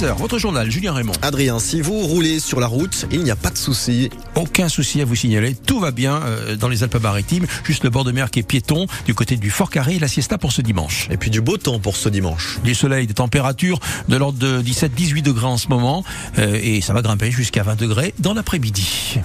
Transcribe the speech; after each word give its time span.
Votre 0.00 0.38
journal, 0.38 0.70
Julien 0.70 0.92
Raymond. 0.92 1.14
Adrien, 1.22 1.58
si 1.58 1.80
vous 1.80 1.98
roulez 1.98 2.38
sur 2.38 2.60
la 2.60 2.68
route, 2.68 3.06
il 3.10 3.24
n'y 3.24 3.32
a 3.32 3.36
pas 3.36 3.50
de 3.50 3.58
souci. 3.58 4.10
Aucun 4.36 4.68
souci 4.68 5.00
à 5.00 5.04
vous 5.04 5.16
signaler. 5.16 5.56
Tout 5.56 5.80
va 5.80 5.90
bien 5.90 6.22
euh, 6.22 6.54
dans 6.54 6.68
les 6.68 6.84
Alpes-Maritimes. 6.84 7.46
Juste 7.64 7.82
le 7.82 7.90
bord 7.90 8.04
de 8.04 8.12
mer 8.12 8.30
qui 8.30 8.38
est 8.38 8.44
piéton 8.44 8.86
du 9.06 9.14
côté 9.14 9.36
du 9.36 9.50
Fort 9.50 9.70
Carré 9.70 9.96
et 9.96 9.98
la 9.98 10.06
siesta 10.06 10.38
pour 10.38 10.52
ce 10.52 10.62
dimanche. 10.62 11.08
Et 11.10 11.16
puis 11.16 11.30
du 11.30 11.40
beau 11.40 11.56
temps 11.56 11.80
pour 11.80 11.96
ce 11.96 12.08
dimanche. 12.08 12.60
Du 12.62 12.76
soleil, 12.76 13.08
des 13.08 13.14
températures 13.14 13.80
de 14.06 14.16
l'ordre 14.16 14.38
de 14.38 14.62
17-18 14.62 15.22
degrés 15.22 15.46
en 15.46 15.56
ce 15.56 15.66
moment. 15.66 16.04
euh, 16.38 16.60
et 16.62 16.80
ça 16.80 16.92
va 16.92 17.02
grimper 17.02 17.32
jusqu'à 17.32 17.64
20 17.64 17.74
degrés 17.74 18.14
dans 18.20 18.34
l'après-midi. 18.34 19.18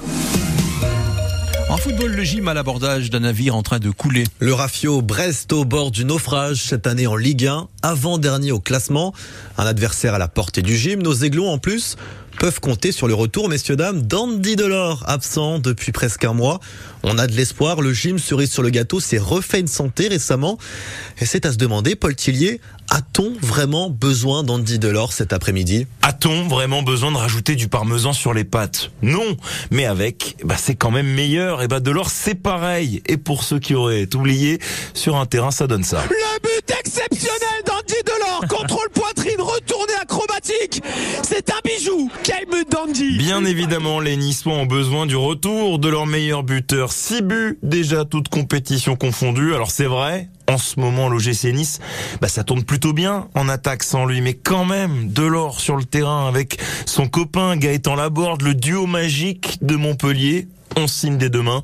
Football, 1.83 2.13
le 2.13 2.23
gym 2.23 2.47
à 2.47 2.53
l'abordage 2.53 3.09
d'un 3.09 3.19
navire 3.19 3.57
en 3.57 3.61
train 3.61 3.79
de 3.79 3.89
couler. 3.89 4.23
Le 4.39 4.53
Rafio 4.53 5.01
Brest 5.01 5.51
au 5.51 5.65
bord 5.65 5.91
du 5.91 6.05
naufrage 6.05 6.63
cette 6.63 6.87
année 6.87 7.07
en 7.07 7.17
Ligue 7.17 7.45
1, 7.45 7.67
avant-dernier 7.81 8.53
au 8.53 8.61
classement. 8.61 9.13
Un 9.57 9.65
adversaire 9.65 10.13
à 10.13 10.17
la 10.17 10.29
portée 10.29 10.61
du 10.61 10.77
gym. 10.77 11.03
Nos 11.03 11.13
aiglons 11.13 11.49
en 11.49 11.57
plus 11.57 11.97
peuvent 12.39 12.59
compter 12.59 12.91
sur 12.91 13.07
le 13.07 13.13
retour, 13.13 13.49
messieurs, 13.49 13.75
dames, 13.75 14.01
d'Andy 14.01 14.55
Delors, 14.55 15.03
absent 15.07 15.59
depuis 15.59 15.91
presque 15.91 16.25
un 16.25 16.33
mois. 16.33 16.59
On 17.03 17.17
a 17.17 17.27
de 17.27 17.33
l'espoir, 17.33 17.81
le 17.81 17.93
gym 17.93 18.19
cerise 18.19 18.51
sur 18.51 18.63
le 18.63 18.69
gâteau 18.69 18.99
s'est 18.99 19.17
refait 19.17 19.59
une 19.59 19.67
santé 19.67 20.07
récemment. 20.07 20.57
Et 21.19 21.25
c'est 21.25 21.45
à 21.45 21.51
se 21.51 21.57
demander, 21.57 21.95
Paul 21.95 22.15
Tillier, 22.15 22.61
a-t-on 22.89 23.33
vraiment 23.41 23.89
besoin 23.89 24.43
d'Andy 24.43 24.77
Delors 24.79 25.13
cet 25.13 25.33
après-midi? 25.33 25.87
A-t-on 26.01 26.47
vraiment 26.47 26.83
besoin 26.83 27.11
de 27.11 27.17
rajouter 27.17 27.55
du 27.55 27.67
parmesan 27.67 28.13
sur 28.13 28.33
les 28.33 28.43
pâtes? 28.43 28.91
Non, 29.01 29.37
mais 29.71 29.85
avec, 29.85 30.37
bah 30.43 30.55
c'est 30.57 30.75
quand 30.75 30.91
même 30.91 31.07
meilleur. 31.07 31.61
Et 31.61 31.67
bah 31.67 31.79
Delors 31.79 32.09
c'est 32.09 32.35
pareil. 32.35 33.01
Et 33.07 33.17
pour 33.17 33.43
ceux 33.43 33.59
qui 33.59 33.73
auraient 33.73 34.07
oublié, 34.15 34.59
sur 34.93 35.15
un 35.15 35.25
terrain 35.25 35.51
ça 35.51 35.67
donne 35.67 35.83
ça. 35.83 36.03
Le 36.09 36.41
but 36.41 36.77
exceptionnel 36.79 37.63
d'Andy 37.65 38.01
Delors, 38.05 38.45
contrôle 38.47 38.89
poitrine, 38.93 39.39
retourné 39.41 39.93
acrobatique. 40.01 40.83
C'est 41.23 41.49
un 41.49 41.61
Bien 43.17 43.45
évidemment, 43.45 43.99
les 43.99 44.17
Niçois 44.17 44.53
ont 44.53 44.65
besoin 44.65 45.05
du 45.05 45.15
retour 45.15 45.79
de 45.79 45.89
leur 45.89 46.05
meilleur 46.05 46.43
buteur. 46.43 46.91
6 46.91 47.21
buts 47.21 47.59
déjà, 47.63 48.05
toutes 48.05 48.29
compétitions 48.29 48.95
confondues. 48.95 49.53
Alors 49.53 49.71
c'est 49.71 49.85
vrai, 49.85 50.29
en 50.47 50.57
ce 50.57 50.79
moment 50.79 51.09
l'OGC 51.09 51.53
Nice, 51.53 51.79
bah 52.21 52.27
ça 52.27 52.43
tourne 52.43 52.63
plutôt 52.63 52.93
bien 52.93 53.27
en 53.35 53.49
attaque 53.49 53.83
sans 53.83 54.05
lui, 54.05 54.21
mais 54.21 54.33
quand 54.33 54.65
même 54.65 55.09
Delors 55.11 55.59
sur 55.59 55.75
le 55.75 55.83
terrain 55.83 56.27
avec 56.27 56.59
son 56.85 57.07
copain 57.07 57.55
Gaëtan 57.55 57.95
Laborde, 57.95 58.41
le 58.41 58.53
duo 58.53 58.85
magique 58.85 59.57
de 59.61 59.75
Montpellier. 59.75 60.47
On 60.75 60.87
signe 60.87 61.19
dès 61.19 61.29
demain. 61.29 61.61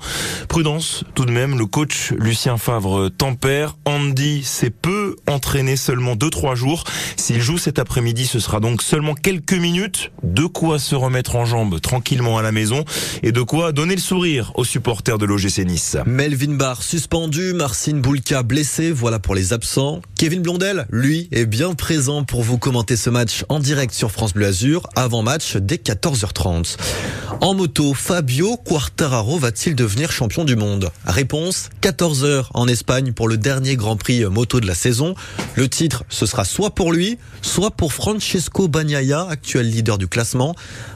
Prudence, 0.50 1.04
tout 1.16 1.26
de 1.26 1.32
même, 1.32 1.58
le 1.58 1.66
coach 1.66 2.14
Lucien 2.18 2.58
Favre 2.58 3.10
tempère. 3.10 3.76
Andy 3.86 4.44
s'est 4.44 4.70
peu 4.70 5.16
entraîné 5.28 5.78
seulement 5.78 6.14
2-3 6.14 6.54
jours. 6.54 6.84
S'il 7.16 7.42
joue 7.42 7.58
cet 7.58 7.80
après-midi, 7.80 8.28
ce 8.28 8.40
sera 8.40 8.60
donc 8.60 8.84
seulement 8.84 9.16
quelques 9.16 9.54
minutes. 9.54 10.12
De 10.30 10.46
quoi 10.46 10.78
se 10.78 10.94
remettre 10.94 11.36
en 11.36 11.46
jambes 11.46 11.82
tranquillement 11.82 12.38
à 12.38 12.44
la 12.44 12.52
maison 12.52 12.86
et 13.24 13.32
de 13.32 13.42
quoi 13.42 13.72
donner 13.72 13.96
le 13.96 14.02
sourire 14.02 14.52
aux 14.54 14.64
supporters 14.64 15.18
de 15.18 15.26
l'OGC 15.26 15.66
Nice. 15.66 15.98
Melvin 16.06 16.54
Barr 16.54 16.84
suspendu, 16.84 17.54
Marcin 17.54 17.96
Boulka 17.96 18.44
blessé, 18.44 18.92
voilà 18.92 19.18
pour 19.18 19.34
les 19.34 19.54
absents. 19.54 20.02
Kevin 20.16 20.44
Blondel, 20.44 20.86
lui, 20.92 21.30
est 21.32 21.48
bien 21.48 21.74
présent 21.74 22.24
pour 22.24 22.44
vous 22.44 22.60
commenter 22.60 22.96
ce 22.96 23.10
match 23.10 23.44
en 23.50 23.60
direct 23.60 23.92
sur 23.92 24.12
France 24.12 24.34
Bleu 24.34 24.46
Azur, 24.46 24.84
avant 24.96 25.24
match 25.24 25.56
dès 25.58 25.78
14h30. 25.78 26.78
En 27.42 27.56
moto, 27.56 27.94
Fabio 27.94 28.58
Quartararo 28.58 29.40
va-t-il 29.40 29.76
devenir 29.76 30.12
champion 30.12 30.46
du 30.46 30.56
monde? 30.56 30.92
Réponse 31.06 31.70
14h 31.82 32.48
en 32.54 32.68
Espagne 32.68 33.14
pour 33.14 33.28
le 33.28 33.38
dernier 33.38 33.76
Grand 33.78 33.96
Prix 33.96 34.26
moto 34.26 34.60
de 34.60 34.68
la 34.68 34.76
saison. 34.76 35.16
Le 35.56 35.68
titre, 35.68 36.04
ce 36.10 36.26
sera 36.26 36.46
soit 36.46 36.76
pour 36.76 36.92
lui, 36.92 37.18
soit 37.42 37.72
pour 37.72 37.94
Francesco 37.94 38.68
Bagnaia, 38.68 39.26
actuel 39.30 39.70
leader 39.70 39.98
du 39.98 40.08
classement. 40.20 40.54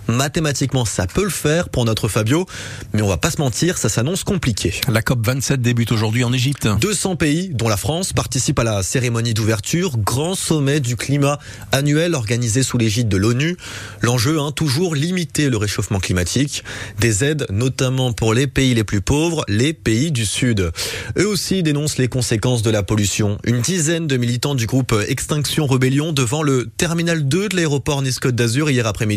Mathématiquement, 0.10 0.84
ça 0.84 1.08
peut 1.08 1.24
le 1.24 1.30
faire 1.30 1.70
pour 1.70 1.86
notre 1.86 2.10
Fabio, 2.10 2.46
mais 2.92 3.02
on 3.02 3.08
va 3.08 3.16
pas 3.16 3.32
se 3.32 3.40
mentir, 3.40 3.78
ça 3.78 3.88
s'annonce 3.88 4.26
compliqué. 4.26 4.74
La 4.90 5.02
COP 5.02 5.26
27 5.26 5.62
débute 5.62 5.94
aujourd'hui 5.94 6.26
en 6.26 6.34
Égypte. 6.34 6.68
200 6.82 7.16
pays, 7.16 7.48
dont 7.54 7.70
la 7.70 7.78
France, 7.78 8.12
participent 8.12 8.60
à 8.60 8.66
la 8.66 8.84
cérémonie 8.84 9.34
d'ouverture, 9.34 9.98
grand 9.98 10.36
sommet 10.36 10.82
du 10.82 10.98
climat 10.98 11.40
annuel 11.72 12.16
organisé 12.16 12.64
sous 12.64 12.78
l'égide 12.78 13.08
de 13.08 13.16
l'ONU. 13.16 13.56
L'enjeu, 14.02 14.42
hein, 14.42 14.52
toujours 14.52 14.94
limiter 14.94 15.50
le 15.50 15.56
réchauffement 15.56 16.02
climatique. 16.02 16.66
Des 17.00 17.24
aides, 17.24 17.46
notamment 17.50 18.12
pour 18.12 18.34
les 18.34 18.48
pays 18.48 18.74
les 18.74 18.84
plus 18.84 19.00
pauvres, 19.00 19.46
les 19.48 19.72
pays 19.72 20.12
du 20.12 20.26
Sud. 20.26 20.70
Eux 21.18 21.28
aussi 21.30 21.64
dénoncent 21.64 21.98
les 21.98 22.10
conséquences 22.10 22.62
de 22.62 22.72
la 22.72 22.84
pollution. 22.84 23.38
Une 23.46 23.62
dizaine 23.62 24.06
de 24.06 24.18
militants 24.18 24.56
du 24.56 24.66
groupe 24.66 24.94
Extinction 25.08 25.66
Rebellion 25.66 26.12
devant 26.12 26.44
le 26.44 26.70
terminal 26.76 27.26
2 27.26 27.48
de 27.48 27.56
l'aéroport 27.56 28.02
Nice-Côte 28.02 28.36
d'Azur 28.36 28.70
hier 28.70 28.86
après-midi. 28.86 29.13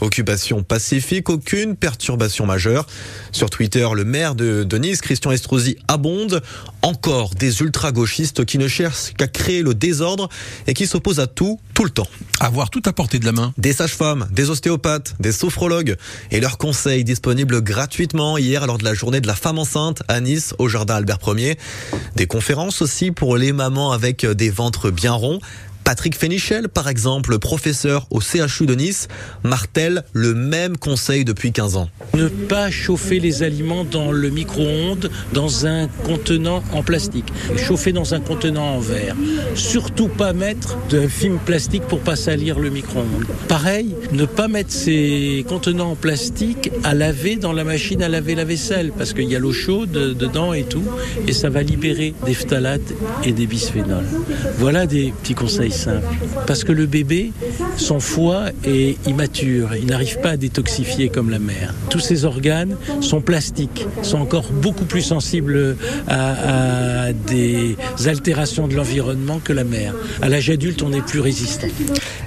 Occupation 0.00 0.62
pacifique, 0.62 1.30
aucune 1.30 1.74
perturbation 1.74 2.44
majeure. 2.44 2.86
Sur 3.32 3.48
Twitter, 3.48 3.88
le 3.94 4.04
maire 4.04 4.34
de, 4.34 4.62
de 4.62 4.78
Nice, 4.78 5.00
Christian 5.00 5.32
Estrosi, 5.32 5.76
abonde. 5.88 6.42
Encore 6.82 7.34
des 7.34 7.62
ultra-gauchistes 7.62 8.44
qui 8.44 8.58
ne 8.58 8.68
cherchent 8.68 9.14
qu'à 9.16 9.26
créer 9.26 9.62
le 9.62 9.74
désordre 9.74 10.28
et 10.66 10.74
qui 10.74 10.86
s'opposent 10.86 11.18
à 11.18 11.26
tout, 11.26 11.58
tout 11.74 11.84
le 11.84 11.90
temps. 11.90 12.06
Avoir 12.40 12.70
tout 12.70 12.82
à 12.84 12.92
portée 12.92 13.18
de 13.18 13.24
la 13.24 13.32
main. 13.32 13.54
Des 13.56 13.72
sages-femmes, 13.72 14.28
des 14.30 14.50
ostéopathes, 14.50 15.14
des 15.18 15.32
sophrologues 15.32 15.96
et 16.30 16.40
leurs 16.40 16.58
conseils 16.58 17.02
disponibles 17.02 17.62
gratuitement 17.62 18.38
hier 18.38 18.66
lors 18.66 18.78
de 18.78 18.84
la 18.84 18.94
journée 18.94 19.20
de 19.20 19.26
la 19.26 19.34
femme 19.34 19.58
enceinte 19.58 20.02
à 20.08 20.20
Nice 20.20 20.54
au 20.58 20.68
jardin 20.68 20.96
Albert 20.96 21.18
Ier. 21.26 21.58
Des 22.14 22.26
conférences 22.26 22.82
aussi 22.82 23.10
pour 23.10 23.36
les 23.36 23.52
mamans 23.52 23.92
avec 23.92 24.26
des 24.26 24.50
ventres 24.50 24.90
bien 24.90 25.12
ronds. 25.12 25.40
Patrick 25.86 26.16
Fénichel, 26.16 26.68
par 26.68 26.88
exemple, 26.88 27.38
professeur 27.38 28.08
au 28.10 28.18
CHU 28.20 28.66
de 28.66 28.74
Nice, 28.74 29.06
martèle 29.44 30.02
le 30.12 30.34
même 30.34 30.76
conseil 30.76 31.24
depuis 31.24 31.52
15 31.52 31.76
ans. 31.76 31.88
Ne 32.14 32.26
pas 32.26 32.72
chauffer 32.72 33.20
les 33.20 33.44
aliments 33.44 33.84
dans 33.84 34.10
le 34.10 34.30
micro-ondes 34.30 35.08
dans 35.32 35.64
un 35.64 35.86
contenant 35.86 36.64
en 36.72 36.82
plastique. 36.82 37.32
Chauffer 37.56 37.92
dans 37.92 38.14
un 38.14 38.20
contenant 38.20 38.74
en 38.74 38.80
verre. 38.80 39.14
Surtout 39.54 40.08
pas 40.08 40.32
mettre 40.32 40.76
de 40.90 41.06
film 41.06 41.38
plastique 41.38 41.84
pour 41.84 42.00
pas 42.00 42.16
salir 42.16 42.58
le 42.58 42.70
micro-ondes. 42.70 43.28
Pareil, 43.46 43.94
ne 44.10 44.24
pas 44.24 44.48
mettre 44.48 44.72
ces 44.72 45.44
contenants 45.48 45.92
en 45.92 45.96
plastique 45.96 46.72
à 46.82 46.94
laver 46.94 47.36
dans 47.36 47.52
la 47.52 47.62
machine 47.62 48.02
à 48.02 48.08
laver 48.08 48.34
la 48.34 48.44
vaisselle 48.44 48.90
parce 48.90 49.12
qu'il 49.12 49.30
y 49.30 49.36
a 49.36 49.38
l'eau 49.38 49.52
chaude 49.52 49.92
dedans 49.92 50.52
et 50.52 50.64
tout 50.64 50.82
et 51.28 51.32
ça 51.32 51.48
va 51.48 51.62
libérer 51.62 52.12
des 52.26 52.34
phtalates 52.34 52.92
et 53.22 53.30
des 53.30 53.46
bisphénols. 53.46 54.06
Voilà 54.58 54.86
des 54.86 55.14
petits 55.22 55.34
conseils 55.34 55.75
Parce 56.46 56.64
que 56.64 56.72
le 56.72 56.86
bébé, 56.86 57.32
son 57.76 58.00
foie 58.00 58.46
est 58.64 58.96
immature, 59.06 59.74
il 59.74 59.86
n'arrive 59.86 60.20
pas 60.20 60.30
à 60.30 60.36
détoxifier 60.36 61.08
comme 61.08 61.30
la 61.30 61.38
mère. 61.38 61.74
Tous 61.90 62.00
ses 62.00 62.24
organes 62.24 62.76
sont 63.00 63.20
plastiques, 63.20 63.86
sont 64.02 64.18
encore 64.18 64.50
beaucoup 64.52 64.84
plus 64.84 65.02
sensibles 65.02 65.76
à, 66.08 67.06
à 67.06 67.12
des 67.12 67.76
altérations 68.06 68.68
de 68.68 68.74
l'environnement 68.74 69.40
que 69.42 69.52
la 69.52 69.64
mère. 69.64 69.94
À 70.22 70.28
l'âge 70.28 70.50
adulte, 70.50 70.82
on 70.82 70.92
est 70.92 71.02
plus 71.02 71.20
résistant. 71.20 71.66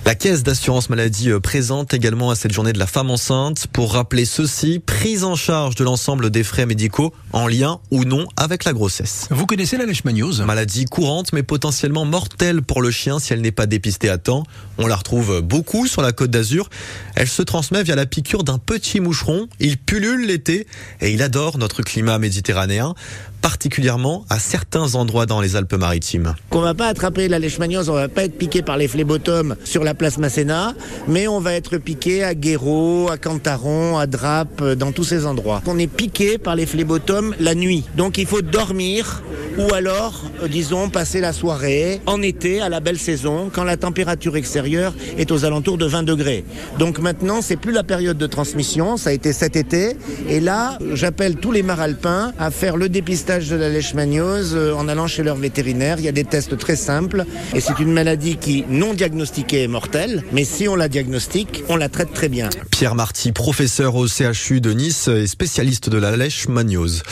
La 0.05 0.15
caisse 0.15 0.43
d'assurance 0.43 0.89
maladie 0.89 1.29
euh, 1.29 1.39
présente 1.39 1.93
également 1.93 2.31
à 2.31 2.35
cette 2.35 2.51
journée 2.51 2.73
de 2.73 2.79
la 2.79 2.87
femme 2.87 3.11
enceinte 3.11 3.67
pour 3.67 3.93
rappeler 3.93 4.25
ceci, 4.25 4.79
prise 4.79 5.23
en 5.23 5.35
charge 5.35 5.75
de 5.75 5.83
l'ensemble 5.83 6.29
des 6.29 6.43
frais 6.43 6.65
médicaux 6.65 7.13
en 7.31 7.47
lien 7.47 7.79
ou 7.91 8.05
non 8.05 8.25
avec 8.35 8.63
la 8.63 8.73
grossesse. 8.73 9.27
Vous 9.29 9.45
connaissez 9.45 9.77
la 9.77 9.85
leishmaniose 9.85 10.41
Maladie 10.41 10.85
courante 10.85 11.31
mais 11.33 11.43
potentiellement 11.43 12.05
mortelle 12.05 12.61
pour 12.61 12.81
le 12.81 12.91
chien 12.91 13.19
si 13.19 13.33
elle 13.33 13.38
n'est 13.41 13.51
pas 13.51 13.65
dépistée 13.65 14.09
à 14.09 14.17
temps. 14.17 14.43
On 14.77 14.87
la 14.87 14.95
retrouve 14.95 15.41
beaucoup 15.41 15.87
sur 15.87 16.01
la 16.01 16.11
côte 16.11 16.31
d'Azur. 16.31 16.69
Elle 17.15 17.27
se 17.27 17.41
transmet 17.41 17.83
via 17.83 17.95
la 17.95 18.05
piqûre 18.05 18.43
d'un 18.43 18.57
petit 18.57 18.99
moucheron. 18.99 19.47
Il 19.59 19.77
pullule 19.77 20.25
l'été 20.25 20.67
et 21.01 21.11
il 21.11 21.21
adore 21.21 21.57
notre 21.57 21.81
climat 21.81 22.19
méditerranéen 22.19 22.95
particulièrement 23.41 24.25
à 24.29 24.39
certains 24.39 24.95
endroits 24.95 25.25
dans 25.25 25.41
les 25.41 25.55
Alpes-Maritimes. 25.55 26.35
On 26.51 26.61
va 26.61 26.73
pas 26.73 26.87
attraper 26.87 27.27
la 27.27 27.39
leishmaniose, 27.39 27.89
on 27.89 27.93
va 27.93 28.07
pas 28.07 28.23
être 28.23 28.37
piqué 28.37 28.61
par 28.61 28.77
les 28.77 28.87
phlébotomes 28.87 29.55
sur 29.63 29.83
la 29.83 29.93
place 29.93 30.17
Masséna, 30.17 30.73
mais 31.07 31.27
on 31.27 31.39
va 31.39 31.53
être 31.53 31.77
piqué 31.77 32.23
à 32.23 32.35
Guéraud, 32.35 33.09
à 33.09 33.17
Cantaron, 33.17 33.97
à 33.97 34.07
Drape, 34.07 34.63
dans 34.73 34.91
tous 34.91 35.03
ces 35.03 35.25
endroits. 35.25 35.61
On 35.67 35.77
est 35.77 35.87
piqué 35.87 36.37
par 36.37 36.55
les 36.55 36.65
phlébotomes 36.65 37.35
la 37.39 37.55
nuit. 37.55 37.83
Donc 37.95 38.17
il 38.17 38.25
faut 38.25 38.41
dormir 38.41 39.21
ou 39.57 39.73
alors, 39.73 40.23
euh, 40.41 40.47
disons, 40.47 40.89
passer 40.89 41.19
la 41.19 41.33
soirée 41.33 42.01
en 42.05 42.21
été 42.21 42.61
à 42.61 42.69
la 42.69 42.79
belle 42.79 42.97
saison 42.97 43.49
quand 43.53 43.63
la 43.63 43.77
température 43.77 44.37
extérieure 44.37 44.93
est 45.17 45.31
aux 45.31 45.43
alentours 45.43 45.77
de 45.77 45.85
20 45.85 46.03
degrés. 46.03 46.45
Donc 46.77 46.99
maintenant, 46.99 47.41
c'est 47.41 47.57
plus 47.57 47.73
la 47.73 47.83
période 47.83 48.17
de 48.17 48.27
transmission, 48.27 48.95
ça 48.95 49.09
a 49.09 49.13
été 49.13 49.33
cet 49.33 49.55
été 49.55 49.97
et 50.29 50.39
là, 50.39 50.77
j'appelle 50.93 51.35
tous 51.35 51.51
les 51.51 51.63
maralpins 51.63 52.31
à 52.39 52.51
faire 52.51 52.77
le 52.77 52.89
dépistage 52.89 53.28
de 53.29 53.55
la 53.55 53.69
leishmaniose 53.69 54.55
euh, 54.55 54.73
en 54.73 54.87
allant 54.87 55.05
chez 55.05 55.21
leur 55.21 55.35
vétérinaire. 55.35 55.97
Il 55.99 56.05
y 56.05 56.07
a 56.07 56.11
des 56.11 56.23
tests 56.23 56.57
très 56.57 56.75
simples 56.75 57.25
et 57.53 57.59
c'est 57.59 57.77
une 57.79 57.91
maladie 57.91 58.37
qui, 58.37 58.65
non 58.69 58.95
diagnostiquée, 58.95 59.63
est 59.63 59.67
mortelle. 59.67 60.23
Mais 60.31 60.43
si 60.43 60.67
on 60.67 60.75
la 60.75 60.87
diagnostique, 60.87 61.63
on 61.69 61.75
la 61.75 61.89
traite 61.89 62.11
très 62.11 62.27
bien. 62.27 62.49
Pierre 62.71 62.95
Marty, 62.95 63.31
professeur 63.31 63.95
au 63.95 64.07
CHU 64.07 64.61
de 64.61 64.71
Nice 64.71 65.09
et 65.09 65.27
spécialiste 65.27 65.89
de 65.89 65.99
la 65.99 66.17
leishmaniose. 66.17 67.03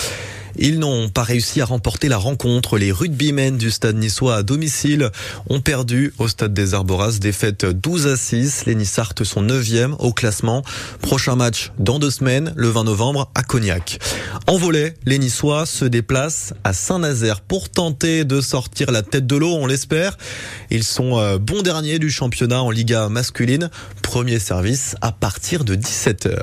Ils 0.58 0.80
n'ont 0.80 1.10
pas 1.10 1.24
réussi 1.24 1.62
à 1.62 1.66
remporter 1.66 2.08
la 2.10 2.18
rencontre. 2.18 2.78
Les 2.78 2.92
rugbymen 2.92 3.58
du 3.58 3.72
stade 3.72 3.96
niçois 3.96 4.38
à 4.38 4.44
domicile 4.44 5.12
ont 5.50 5.62
perdu 5.62 6.14
au 6.18 6.28
stade 6.28 6.54
des 6.54 6.74
Arboras. 6.74 7.20
Défaite 7.20 7.66
12 7.66 8.08
à 8.08 8.18
6. 8.18 8.66
Les 8.66 8.76
Nissartes 8.76 9.24
sont 9.24 9.44
9e 9.44 9.96
au 10.00 10.14
classement. 10.14 10.64
Prochain 11.02 11.36
match 11.36 11.72
dans 11.80 12.00
deux 12.00 12.12
semaines, 12.12 12.54
le 12.56 12.70
20 12.70 12.86
novembre 12.86 13.32
à 13.36 13.44
Cognac. 13.44 14.00
En 14.48 14.58
volet, 14.58 14.96
les 15.06 15.20
Niçois 15.20 15.66
se 15.66 15.86
déplacent 15.86 16.54
à 16.64 16.74
Saint-Nazaire 16.74 17.42
pour 17.42 17.70
tenter 17.70 18.26
de 18.26 18.42
sortir 18.42 18.92
la 18.92 19.04
tête 19.04 19.28
de 19.28 19.36
l'eau, 19.36 19.54
on 19.56 19.68
l'espère. 19.68 20.18
Ils 20.70 20.84
sont 20.84 21.20
euh, 21.20 21.38
bons 21.38 21.62
derniers 21.62 22.00
du 22.00 22.10
championnat 22.10 22.62
en 22.62 22.72
Liga 22.72 23.10
masculine. 23.10 23.70
Premier 24.02 24.40
service 24.40 24.96
à 25.02 25.12
partir 25.12 25.64
de 25.64 25.76
17h. 25.76 26.42